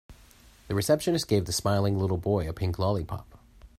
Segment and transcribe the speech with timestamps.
[0.67, 3.37] The receptionist gave the smiling little boy a pink lollipop.